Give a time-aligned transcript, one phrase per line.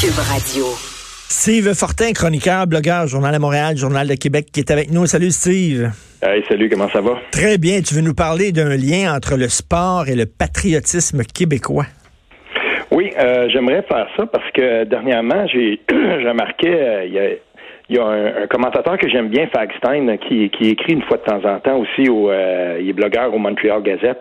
[0.00, 0.64] Cube Radio.
[1.28, 5.04] Steve Fortin, chroniqueur, blogueur, Journal de Montréal, Journal de Québec, qui est avec nous.
[5.04, 5.90] Salut Steve.
[6.22, 7.18] Hey, salut, comment ça va?
[7.30, 7.82] Très bien.
[7.82, 11.84] Tu veux nous parler d'un lien entre le sport et le patriotisme québécois?
[12.90, 17.28] Oui, euh, j'aimerais faire ça parce que dernièrement, j'ai remarqué, euh, il y a
[17.90, 21.24] il y a un, commentateur que j'aime bien, Fagstein, qui, qui écrit une fois de
[21.24, 24.20] temps en temps aussi au euh, il est blogueur au Montreal Gazette.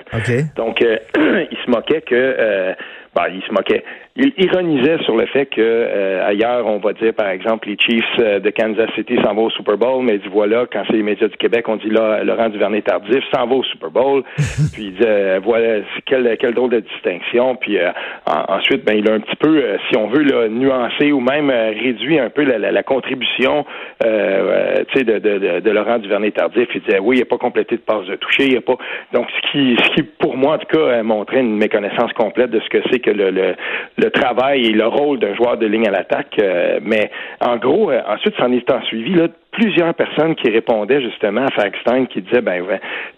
[0.55, 0.81] Donc
[1.15, 2.75] il se moquait que
[3.15, 3.83] ben, il se moquait
[4.19, 8.03] il ironisait sur le fait que euh, ailleurs, on va dire, par exemple, les Chiefs
[8.19, 10.97] euh, de Kansas City s'en vont au Super Bowl, mais il dit voilà, quand c'est
[10.97, 14.23] les médias du Québec, on dit là, Laurent Duvernay-Tardif s'en va au Super Bowl.
[14.73, 17.55] puis il dit euh, voilà, quel, quel drôle de distinction.
[17.55, 17.77] Puis
[18.25, 22.19] ensuite, ben, il a un petit peu, si on veut, là, nuancé ou même réduit
[22.19, 23.65] un peu la, la, contribution
[24.03, 26.67] de, de, de, de, Laurent Duvernay-Tardif.
[26.75, 28.77] Il disait oui, il n'a pas complété de passe de toucher, il a pas.
[29.13, 32.59] Donc, ce qui, ce qui, pour moi, en tout cas, montrait une méconnaissance complète de
[32.59, 33.55] ce que c'est que le, le,
[33.97, 36.37] le travail et le rôle d'un joueur de ligne à l'attaque.
[36.39, 41.01] Euh, mais en gros, euh, ensuite, s'en est en suivi là, plusieurs personnes qui répondaient
[41.01, 42.63] justement à Fagstein qui disaient ben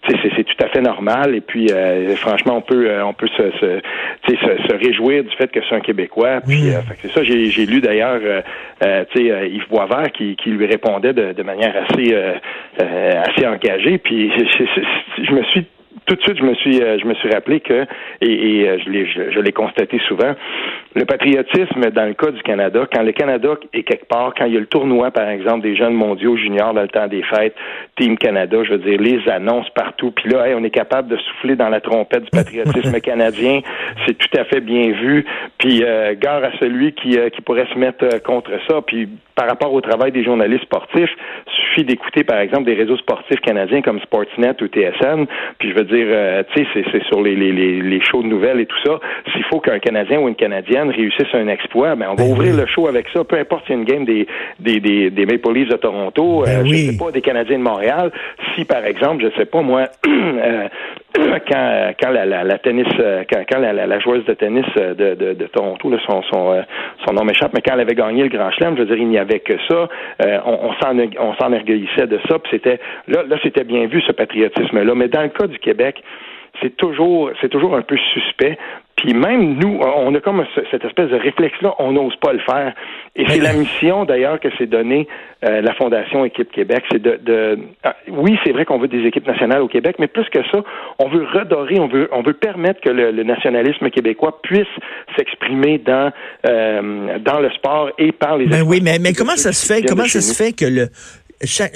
[0.08, 3.50] c'est, c'est tout à fait normal et puis euh, franchement on peut on peut se
[3.50, 3.80] se,
[4.28, 6.70] se, réjouir du fait que c'est un Québécois puis
[7.02, 8.20] c'est ça j'ai, j'ai lu d'ailleurs
[8.82, 12.16] euh, Yves Boisvert qui, qui lui répondait de, de manière assez
[12.78, 14.32] assez engagée puis
[15.22, 15.66] je me suis
[16.06, 17.86] tout de suite, je me suis, euh, je me suis rappelé que,
[18.20, 20.34] et, euh, je l'ai, je, l'ai constaté souvent,
[20.94, 24.54] le patriotisme dans le cas du Canada, quand le Canada est quelque part, quand il
[24.54, 27.54] y a le tournoi, par exemple, des jeunes mondiaux juniors dans le temps des fêtes,
[27.96, 31.56] Team Canada, je veux dire, les annonces partout, puis là, on est capable de souffler
[31.56, 33.60] dans la trompette du patriotisme canadien,
[34.06, 35.24] c'est tout à fait bien vu,
[35.58, 39.72] puis euh, gare à celui qui, qui pourrait se mettre contre ça, puis par rapport
[39.72, 41.10] au travail des journalistes sportifs,
[41.46, 45.24] suffit d'écouter, par exemple, des réseaux sportifs canadiens comme Sportsnet ou TSN,
[45.58, 48.60] puis je veux dire, euh, tu sais, c'est sur les, les, les, shows de nouvelles
[48.60, 48.98] et tout ça.
[49.32, 52.56] S'il faut qu'un Canadien ou une Canadienne réussisse un exploit, ben on va ben ouvrir
[52.56, 54.26] le show avec ça, peu importe si y a une game des,
[54.60, 57.62] des, des, des Maple Leafs de Toronto, ben euh, je sais pas, des Canadiens de
[57.62, 58.10] Montréal.
[58.54, 60.68] Si, par exemple, je sais pas, moi, euh,
[61.48, 62.86] quand, quand la, la, tennis,
[63.30, 66.62] quand, quand la, la, joueuse de tennis de, de, de Toronto, là, son, son,
[67.06, 69.08] son nom m'échappe, mais quand elle avait gagné le Grand Chelem, je veux dire, il
[69.08, 69.88] n'y que ça.
[70.44, 74.94] on, on s'en on s'enorgueillissait de ça, c'était là, là, c'était bien vu ce patriotisme-là.
[74.94, 76.02] Mais dans le cas du Québec,
[76.60, 78.58] c'est toujours, c'est toujours un peu suspect.
[79.02, 82.72] Puis même nous, on a comme cette espèce de réflexe-là, on n'ose pas le faire.
[83.16, 85.08] Et c'est la mission d'ailleurs que s'est donnée
[85.44, 86.84] euh, la Fondation Équipe Québec.
[86.88, 90.28] C'est de, ah, oui, c'est vrai qu'on veut des équipes nationales au Québec, mais plus
[90.28, 90.62] que ça,
[91.00, 94.68] on veut redorer, on veut, on veut permettre que le, nationalisme québécois puisse
[95.16, 96.12] s'exprimer dans
[96.46, 98.46] euh, dans le sport et par les.
[98.46, 100.86] Ben oui, mais mais comment ça se fait Comment ça se fait que le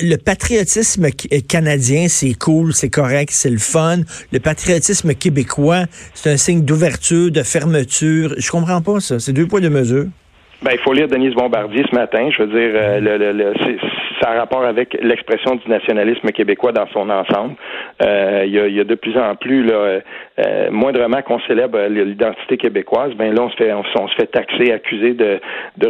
[0.00, 3.98] le patriotisme euh, canadien, c'est cool, c'est correct, c'est le fun.
[4.32, 5.84] Le patriotisme québécois,
[6.14, 8.34] c'est un signe d'ouverture, de fermeture.
[8.38, 9.18] Je comprends pas ça.
[9.18, 10.06] C'est deux points de mesure.
[10.62, 12.30] Ben, il faut lire Denise Bombardier ce matin.
[12.36, 13.54] Je veux dire, euh, le, le,
[14.26, 17.54] ça a rapport avec l'expression du nationalisme québécois dans son ensemble.
[18.02, 20.00] Euh, il, y a, de plus en plus, là,
[20.38, 24.72] euh, moindrement qu'on célèbre l'identité québécoise, ben là, on se fait, on, se fait taxer,
[24.72, 25.40] accuser de,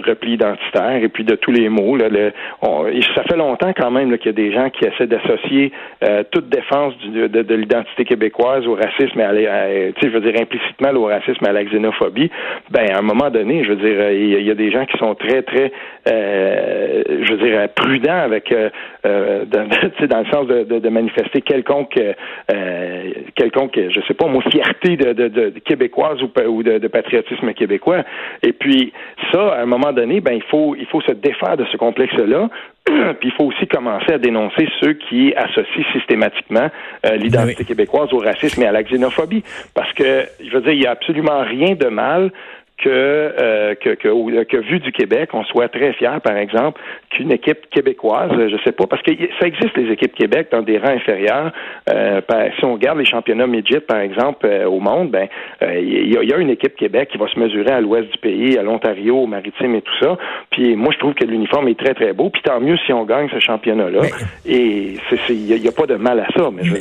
[0.06, 1.96] repli identitaire et puis de tous les mots.
[1.98, 5.72] Ça fait longtemps quand même qu'il y a des gens qui essaient d'associer
[6.04, 9.68] euh, toute défense de, de l'identité québécoise au racisme, et à,
[10.02, 12.30] je veux dire implicitement au racisme et à la xénophobie.
[12.70, 15.14] Ben, à un moment donné, je veux dire, il y, a des gens qui sont
[15.14, 15.72] très, très,
[16.06, 18.70] je veux prudents avec euh,
[19.04, 19.66] euh dans,
[20.06, 25.12] dans, le sens de, de, manifester quelconque euh, quelconque je sais pas moi fierté de,
[25.12, 28.04] de québécoise ou, ou de, patriotisme québécois.
[28.42, 28.92] Et puis
[29.32, 32.16] ça à un moment donné ben il faut il faut se défaire de ce complexe
[32.16, 32.48] là
[33.20, 36.68] puis il faut aussi commencer à dénoncer ceux qui associent systématiquement
[37.04, 39.42] euh, l'identité québécoise au racisme et à la xénophobie.
[39.74, 42.30] Parce que, je veux dire, il n'y a absolument rien de mal
[42.78, 47.32] que, euh, que, que, que, vu du Québec, on soit très fier, par exemple, qu'une
[47.32, 50.88] équipe québécoise, je sais pas, parce que ça existe les équipes Québec dans des rangs
[50.88, 51.52] inférieurs.
[51.88, 52.20] Euh,
[52.58, 55.28] si on regarde les championnats midget, par exemple, euh, au monde, ben
[55.62, 58.58] euh, il y, a une équipe Québec qui va se mesurer à l'ouest du pays,
[58.58, 60.18] à l'Ontario, au Maritime et tout ça.
[60.50, 62.28] Puis moi, je trouve que l'uniforme est très très beau.
[62.30, 64.02] Puis tant mieux si on gagne ce championnat-là.
[64.44, 64.96] Et
[65.28, 66.50] il n'y a, pas de mal à ça.
[66.52, 66.74] Mais je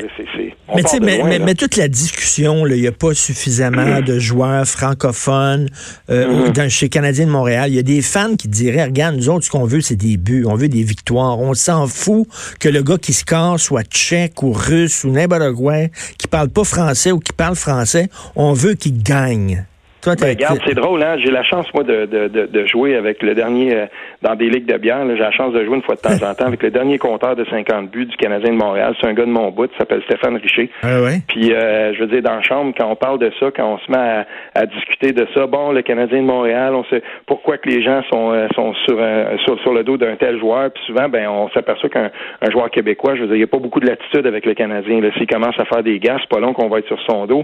[0.88, 5.70] c'est, mais, mais, mais, toute la discussion, il n'y a pas suffisamment de joueurs francophones
[6.10, 6.70] euh, mm-hmm.
[6.70, 9.52] chez Canadien de Montréal, il y a des fans qui diraient, regarde, nous autres, ce
[9.52, 11.40] qu'on veut, c'est des buts, on veut des victoires.
[11.40, 12.28] On s'en fout
[12.60, 15.88] que le gars qui score soit tchèque ou russe ou n'importe quoi,
[16.18, 18.10] qui parle pas français ou qui parle français.
[18.36, 19.66] On veut qu'il gagne.
[20.06, 21.18] Toi, ben, regarde, c'est drôle, hein?
[21.18, 23.86] J'ai la chance, moi, de, de, de, jouer avec le dernier euh,
[24.22, 25.04] dans des ligues de bière.
[25.10, 27.36] J'ai la chance de jouer une fois de temps en temps avec le dernier compteur
[27.36, 28.94] de 50 buts du Canadien de Montréal.
[29.02, 30.70] C'est un gars de mon bout, il s'appelle Stéphane Richer.
[30.84, 31.22] Ah ouais?
[31.28, 33.80] Puis, euh, je veux dire, dans la chambre, quand on parle de ça, quand on
[33.80, 37.68] se met à, discuter de ça, bon, le Canadien de Montréal, on sait pourquoi que
[37.68, 39.00] les gens sont, euh, sont sur,
[39.44, 40.70] sur, sur le dos d'un tel joueur.
[40.70, 42.12] Puis souvent, ben, on s'aperçoit qu'un
[42.44, 44.54] un joueur québécois, je veux dire, il n'y a pas beaucoup de latitude avec le
[44.54, 45.02] Canadien.
[45.18, 47.44] S'il commence à faire des gars, c'est pas long qu'on va être sur son dos.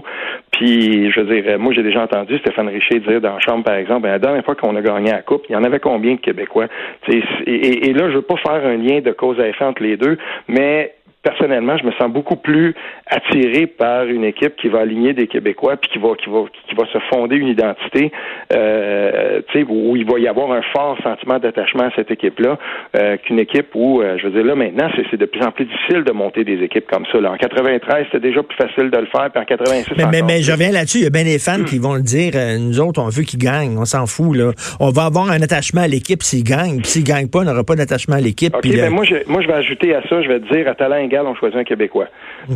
[0.52, 3.74] Puis, je veux dire, moi, j'ai déjà entendu Stéphane Richer dire dans la chambre, par
[3.74, 6.14] exemple, ben, la dernière fois qu'on a gagné la Coupe, il y en avait combien
[6.14, 6.66] de Québécois?
[7.08, 9.96] Et, et, là, je veux pas faire un lien de cause à effet entre les
[9.96, 10.18] deux,
[10.48, 12.74] mais personnellement, je me sens beaucoup plus
[13.06, 16.74] attiré par une équipe qui va aligner des Québécois puis qui va qui va qui
[16.74, 18.12] va se fonder une identité,
[18.52, 22.58] euh, où il va y avoir un fort sentiment d'attachement à cette équipe-là,
[22.96, 25.64] euh, qu'une équipe où, euh, je veux dire là maintenant, c'est de plus en plus
[25.64, 27.20] difficile de monter des équipes comme ça.
[27.20, 27.32] Là.
[27.32, 29.94] En 93, c'était déjà plus facile de le faire, puis en 86.
[29.96, 30.98] Mais, mais, mais je reviens là-dessus.
[30.98, 32.32] Il y a bien des fans qui vont le dire.
[32.34, 33.78] Euh, nous autres, on veut qu'ils gagnent.
[33.78, 34.52] On s'en fout là.
[34.80, 36.78] On va avoir un attachement à l'équipe s'ils gagnent.
[36.78, 38.54] Puis s'ils gagnent pas, on n'aura pas d'attachement à l'équipe.
[38.54, 40.22] Okay, ben moi, je, moi, je vais ajouter à ça.
[40.22, 42.06] Je vais te dire à talent on choisit un Québécois.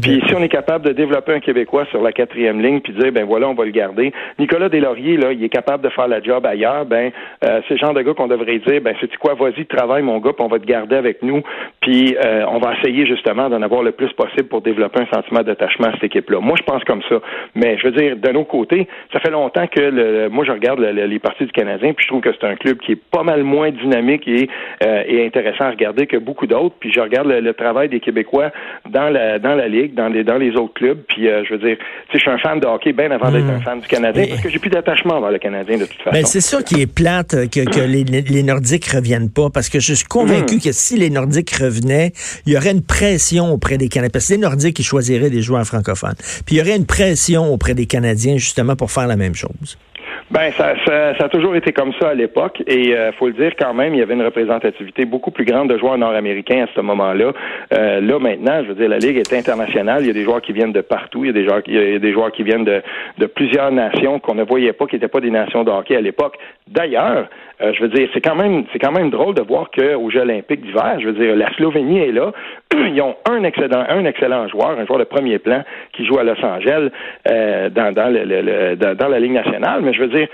[0.02, 3.12] Puis si on est capable de développer un Québécois sur la quatrième ligne, puis dire
[3.12, 4.12] ben voilà, on va le garder.
[4.38, 6.86] Nicolas Deslauriers, là, il est capable de faire la job ailleurs.
[6.86, 7.12] Ben
[7.44, 10.18] euh, c'est le genre de gars qu'on devrait dire ben c'est quoi, vas-y, travaille mon
[10.18, 11.42] gars, puis on va te garder avec nous.
[11.80, 15.42] Puis euh, on va essayer justement d'en avoir le plus possible pour développer un sentiment
[15.42, 16.40] d'attachement à cette équipe-là.
[16.40, 17.20] Moi, je pense comme ça.
[17.54, 20.80] Mais je veux dire, d'un autre côté, ça fait longtemps que le, moi je regarde
[20.80, 23.42] les parties du Canadien, puis je trouve que c'est un club qui est pas mal
[23.42, 24.48] moins dynamique et,
[24.84, 26.74] euh, et intéressant à regarder que beaucoup d'autres.
[26.78, 28.45] Puis je regarde le travail des Québécois
[28.90, 31.02] dans la dans la ligue, dans les dans les autres clubs.
[31.08, 31.76] Puis euh, je veux dire,
[32.12, 33.56] je suis un fan de hockey bien avant d'être hmm.
[33.56, 36.10] un fan du Canadien parce que j'ai plus d'attachement vers le Canadien de toute façon.
[36.12, 39.68] Ben, c'est ça qui est plate euh, que, que les, les, Nordiques reviennent pas parce
[39.68, 40.60] que je suis convaincu hmm.
[40.60, 42.12] que si les Nordiques revenaient,
[42.46, 45.42] il y aurait une pression auprès des Canadiens parce que les Nordiques ils choisiraient des
[45.42, 46.16] joueurs francophones.
[46.46, 49.78] Puis il y aurait une pression auprès des Canadiens justement pour faire la même chose.
[50.28, 53.34] Ben, ça, ça, ça, a toujours été comme ça à l'époque, et euh, faut le
[53.34, 56.74] dire quand même, il y avait une représentativité beaucoup plus grande de joueurs nord-américains à
[56.74, 57.32] ce moment-là.
[57.72, 60.02] Euh, là, maintenant, je veux dire, la ligue est internationale.
[60.02, 61.24] Il y a des joueurs qui viennent de partout.
[61.24, 62.82] Il y a des joueurs, il y a des joueurs qui viennent de,
[63.26, 66.36] plusieurs nations qu'on ne voyait pas, qui n'étaient pas des nations de hockey à l'époque.
[66.66, 67.28] D'ailleurs,
[67.62, 70.20] euh, je veux dire, c'est quand même, c'est quand même drôle de voir qu'aux Jeux
[70.20, 72.32] Olympiques d'hiver, je veux dire, la Slovénie est là.
[72.74, 75.62] Ils ont un excellent, un excellent joueur, un joueur de premier plan
[75.92, 76.90] qui joue à Los Angeles
[77.30, 79.82] euh, dans, dans, le, dans, dans la Ligue nationale.
[79.82, 80.30] Mais je veux dire, dire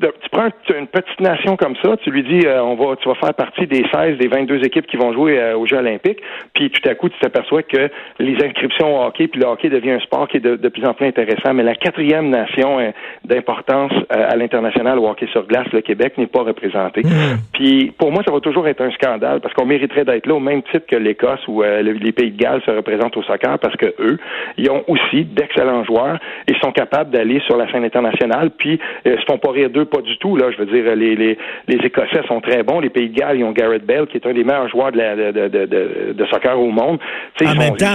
[0.00, 3.14] tu prends une petite nation comme ça, tu lui dis euh, on va tu vas
[3.16, 6.20] faire partie des 16 des 22 équipes qui vont jouer euh, aux Jeux olympiques,
[6.54, 9.92] puis tout à coup tu t'aperçois que les inscriptions au hockey puis le hockey devient
[9.92, 12.90] un sport qui est de, plus en plus intéressant, mais la quatrième nation euh,
[13.24, 17.02] d'importance à l'international au hockey sur glace, le Québec n'est pas représenté.
[17.02, 17.08] Mmh.
[17.52, 20.40] Puis pour moi ça va toujours être un scandale parce qu'on mériterait d'être là au
[20.40, 23.94] même titre que l'Écosse ou les pays de Galles se représentent au soccer parce que
[23.98, 24.18] eux,
[24.56, 26.18] ils ont aussi d'excellents joueurs
[26.48, 30.00] et sont capables d'aller sur la scène internationale puis se font pas rire d'eux pas
[30.00, 30.36] du tout.
[30.36, 31.38] Là, je veux dire, les, les,
[31.68, 32.80] les Écossais sont très bons.
[32.80, 34.98] Les Pays de Galles, ils ont Garrett Bell, qui est un des meilleurs joueurs de,
[34.98, 36.98] la, de, de, de, soccer au monde.
[37.44, 37.86] en, même temps,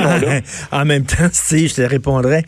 [0.71, 2.44] en même temps, je te répondrais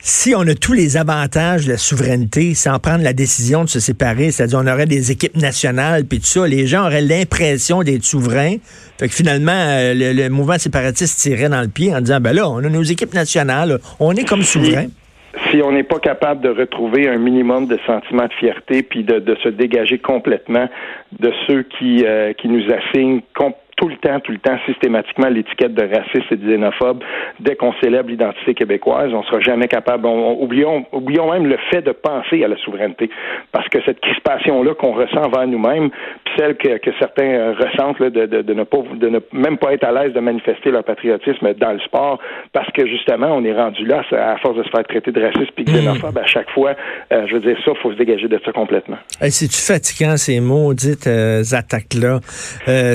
[0.00, 3.80] si on a tous les avantages de la souveraineté sans prendre la décision de se
[3.80, 8.04] séparer, c'est-à-dire on aurait des équipes nationales, puis tout ça, les gens auraient l'impression d'être
[8.04, 8.56] souverains.
[8.98, 12.48] Fait que finalement, euh, le, mouvement séparatiste tirait dans le pied en disant, ben là,
[12.48, 14.88] on a nos équipes nationales, on est comme souverains
[15.50, 19.18] si on n'est pas capable de retrouver un minimum de sentiment de fierté puis de,
[19.18, 20.68] de se dégager complètement
[21.18, 23.20] de ceux qui, euh, qui nous assignent
[23.78, 27.02] tout le temps, tout le temps, systématiquement l'étiquette de raciste et de xénophobe.
[27.38, 30.04] Dès qu'on célèbre l'identité québécoise, on sera jamais capable.
[30.06, 33.08] oublions, oublions même le fait de penser à la souveraineté,
[33.52, 35.90] parce que cette crispation-là qu'on ressent envers nous-mêmes,
[36.38, 39.58] celle que, que certains euh, ressentent là, de, de, de, ne pas, de ne même
[39.58, 42.18] pas être à l'aise de manifester leur patriotisme dans le sport,
[42.52, 45.50] parce que justement, on est rendu là à force de se faire traiter de raciste
[45.54, 46.74] puis xénophobe à chaque fois.
[47.12, 48.98] Euh, je veux dire, ça, faut se dégager de ça complètement.
[49.20, 52.20] C'est-tu fatigant ces maudites euh, attaques-là?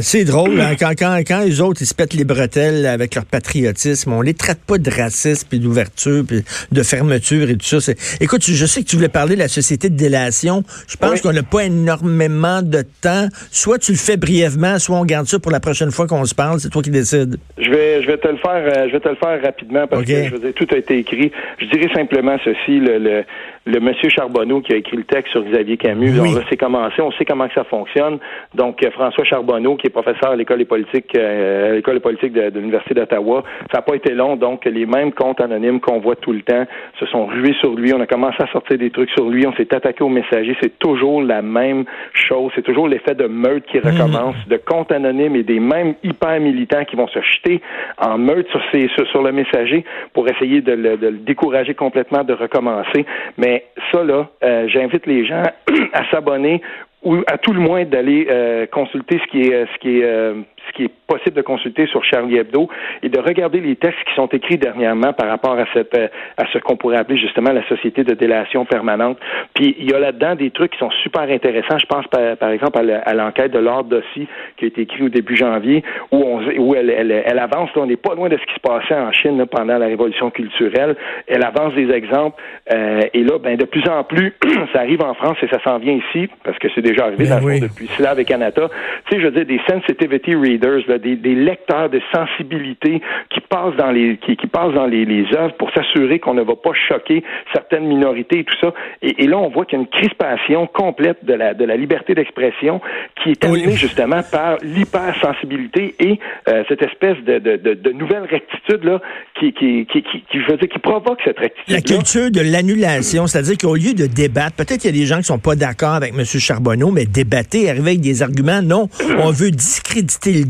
[0.01, 0.75] c'est drôle, hein?
[0.79, 4.33] quand, quand, quand les autres, ils se pètent les bretelles avec leur patriotisme, on les
[4.33, 7.91] traite pas de racisme, puis d'ouverture, puis de fermeture et tout ça.
[8.21, 10.63] Écoute, je sais que tu voulais parler de la société de délation.
[10.87, 13.27] Je pense qu'on n'a pas énormément de temps.
[13.51, 16.35] Soit tu le fais brièvement, soit on garde ça pour la prochaine fois qu'on se
[16.35, 16.59] parle.
[16.59, 17.37] C'est toi qui décides.
[17.57, 20.03] Je vais, je vais te le faire, euh, je vais te le faire rapidement parce
[20.03, 21.31] que je veux dire, tout a été écrit.
[21.59, 23.23] Je dirais simplement ceci, le, le,
[23.65, 26.19] le monsieur Charbonneau qui a écrit le texte sur Xavier Camus.
[26.19, 28.19] On sait commencé, on sait comment que ça fonctionne.
[28.53, 32.33] Donc, euh, François Charbonneau, qui est professeur à l'école des politiques, euh, l'école des politiques
[32.33, 34.35] de, l'Université d'Ottawa, ça n'a pas été long.
[34.35, 36.65] Donc, les mêmes comptes anonymes qu'on voit tout le temps
[36.99, 37.93] se sont rués sur lui.
[37.93, 39.47] On a commencé à sortir des trucs sur lui.
[39.47, 40.57] On s'est attaqué aux messagers.
[40.61, 42.51] C'est toujours la même chose.
[42.55, 46.39] C'est toujours l'effet de de meutes qui recommencent, de comptes anonymes et des mêmes hyper
[46.39, 47.61] militants qui vont se jeter
[47.97, 52.23] en meute sur, ces, sur, le messager pour essayer de le, de le, décourager complètement
[52.23, 53.05] de recommencer.
[53.37, 55.43] Mais ça, là, euh, j'invite les gens
[55.93, 56.61] à s'abonner
[57.03, 60.35] ou à tout le moins d'aller euh, consulter ce qui est ce qui est euh,
[60.67, 62.69] ce qui est possible de consulter sur Charlie Hebdo
[63.01, 66.45] et de regarder les textes qui sont écrits dernièrement par rapport à cette euh, à
[66.51, 69.17] ce qu'on pourrait appeler justement la société de délation permanente.
[69.53, 71.77] Puis il y a là-dedans des trucs qui sont super intéressants.
[71.77, 74.27] Je pense par, par exemple à l'enquête de Lord Dossi
[74.57, 77.69] qui a été écrite au début janvier où on où elle, elle, elle avance.
[77.75, 80.29] on n'est pas loin de ce qui se passait en Chine là, pendant la révolution
[80.29, 80.95] culturelle.
[81.27, 84.33] Elle avance des exemples et là, ben de plus en plus,
[84.73, 87.39] ça arrive en France et ça s'en vient ici parce que c'est déjà arrivé ben
[87.39, 88.69] dans le fond depuis Slav et Canada.
[89.09, 93.91] Tu sais, je veux dire, des sensitivity des, des, lecteurs de sensibilité qui passent dans
[93.91, 97.23] les qui, qui passent dans les, les œuvres pour s'assurer qu'on ne va pas choquer
[97.53, 98.73] certaines minorités et tout ça.
[99.01, 101.77] Et, et là, on voit qu'il y a une crispation complète de la de la
[101.77, 102.81] liberté d'expression
[103.21, 108.23] qui est amenée justement par l'hypersensibilité et euh, cette espèce de, de, de, de, nouvelle
[108.23, 109.01] rectitude là
[109.39, 111.73] qui qui, qui, qui, qui, je veux dire, qui provoque cette rectitude.
[111.73, 115.17] La culture de l'annulation, c'est-à-dire qu'au lieu de débattre, peut-être qu'il y a des gens
[115.17, 116.23] qui sont pas d'accord avec M.
[116.25, 118.61] Charbonneau mais débattre, arriver avec des arguments.
[118.61, 120.42] Non, on veut discréditer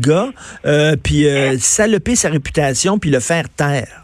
[0.66, 4.03] euh, puis euh, saloper sa réputation, puis le faire taire.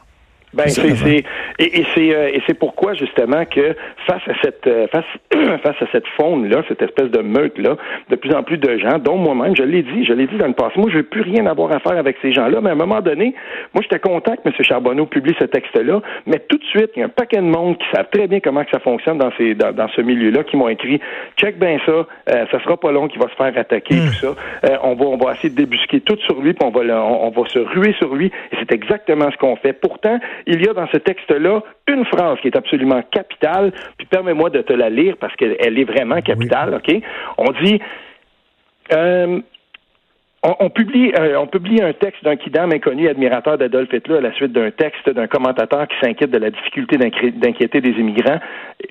[0.53, 1.25] Ben, c'est,
[1.61, 3.77] et, c'est euh, et c'est pourquoi justement que
[4.07, 5.05] face à cette euh, face
[5.63, 7.77] face à cette faune là, cette espèce de meute là,
[8.09, 10.49] de plus en plus de gens, dont moi-même, je l'ai dit, je l'ai dit dans
[10.49, 12.73] le passé, moi je veux plus rien avoir à faire avec ces gens-là, mais à
[12.73, 13.33] un moment donné,
[13.75, 14.53] moi j'étais content que M.
[14.61, 17.79] Charbonneau publie ce texte-là, mais tout de suite, il y a un paquet de monde
[17.79, 20.57] qui savent très bien comment que ça fonctionne dans ces dans, dans ce milieu-là, qui
[20.57, 21.01] m'ont écrit
[21.37, 22.07] check bien ça, euh,
[22.51, 24.07] ça sera pas long qu'il va se faire attaquer hmm.
[24.09, 26.71] tout ça, euh, on va on va essayer de débusquer tout sur lui, puis on
[26.71, 29.75] va on, on va se ruer sur lui, et c'est exactement ce qu'on fait.
[29.75, 34.51] Pourtant il y a dans ce texte-là une phrase qui est absolument capitale, puis permets-moi
[34.51, 36.95] de te la lire parce qu'elle est vraiment capitale, OK?
[37.39, 37.81] On dit...
[38.93, 39.41] Euh,
[40.43, 44.33] on, publie, euh, on publie un texte d'un kidam inconnu, admirateur d'Adolf Hitler, à la
[44.33, 48.41] suite d'un texte d'un commentateur qui s'inquiète de la difficulté d'inquiéter des immigrants,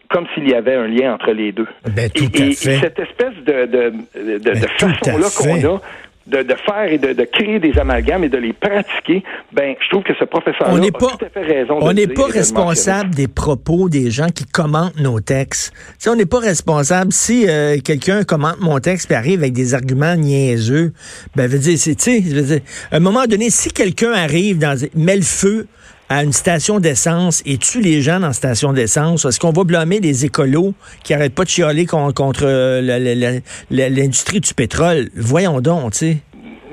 [0.09, 1.67] comme s'il y avait un lien entre les deux.
[1.95, 5.81] Ben, et, cette espèce de, de, de, de ben, façon-là qu'on a
[6.29, 9.89] de, de, faire et de, de, créer des amalgames et de les pratiquer, ben, je
[9.89, 11.77] trouve que ce professeur-là a tout à fait raison.
[11.81, 15.73] On n'est pas responsable des propos des gens qui commentent nos textes.
[15.97, 19.73] Si on n'est pas responsable si euh, quelqu'un commente mon texte et arrive avec des
[19.73, 20.93] arguments niaiseux.
[21.35, 25.15] Ben, veut dire, c'est, tu sais, à un moment donné, si quelqu'un arrive dans, met
[25.15, 25.67] le feu
[26.09, 29.99] à une station d'essence et tue les gens dans station d'essence, est-ce qu'on va blâmer
[29.99, 30.73] les écolos
[31.03, 35.09] qui arrêtent pas de chialer contre euh, l'industrie du pétrole?
[35.15, 36.17] Voyons donc, tu sais.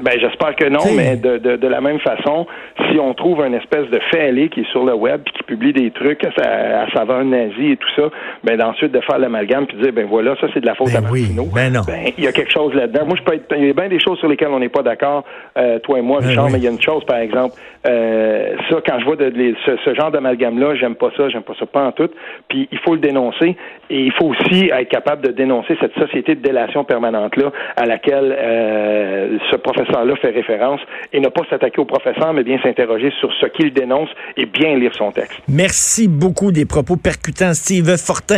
[0.02, 2.46] Ben, j'espère que non, mais de, de, de, la même façon,
[2.90, 5.72] si on trouve un espèce de fêlé qui est sur le web puis qui publie
[5.72, 8.10] des trucs à, sa, à saveur nazi et tout ça,
[8.44, 10.88] ben ensuite de faire l'amalgame puis de dire ben voilà, ça c'est de la faute
[10.92, 11.46] ben à Martino.
[11.54, 11.80] ben non.
[11.86, 13.06] Ben il y a quelque chose là-dedans.
[13.06, 14.82] Moi je peux être il y a bien des choses sur lesquelles on n'est pas
[14.82, 15.24] d'accord,
[15.56, 17.54] euh, toi et moi, ben Richard, mais il y a une chose par exemple,
[17.88, 19.32] euh, ça quand je vois de,
[19.64, 22.10] ce, ce, genre d'amalgame là, j'aime pas ça, j'aime pas ça pas en tout.
[22.48, 23.56] Puis il faut le dénoncer
[23.88, 27.86] et il faut aussi être capable de dénoncer cette société de délation permanente là à
[27.86, 30.80] laquelle euh, ce professeur professeur-là fait référence
[31.12, 34.76] et ne pas s'attaquer au professeur, mais bien s'interroger sur ce qu'il dénonce et bien
[34.76, 35.38] lire son texte.
[35.48, 38.34] Merci beaucoup des propos percutants, Steve Fortin.